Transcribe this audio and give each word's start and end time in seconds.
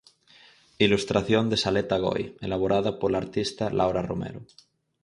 Ilustración 0.85 1.43
de 1.51 1.57
Saleta 1.63 1.97
Goi 2.05 2.23
elaborada 2.47 2.91
pola 2.99 3.19
artista 3.23 3.63
Laura 3.79 4.01
Romero. 4.09 4.41